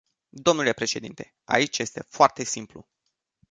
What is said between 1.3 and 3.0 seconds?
aici este foarte simplu.